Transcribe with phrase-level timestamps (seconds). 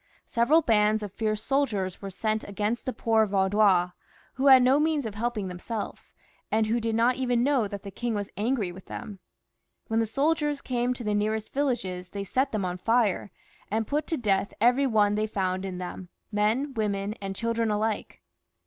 [0.25, 3.91] Several bands of fierce soldiers were sent against the poor Vaudois,
[4.33, 6.11] who had no means of helping themselves,
[6.51, 9.89] and who did not even know that the king was angry with XXXIV.] FRANCIS I.
[9.89, 9.89] 245 > them.
[9.89, 13.29] When the soldiers came to the nearest villages they set them on fire,
[13.69, 18.23] and put to death every one they found in them, men, women, and children alike.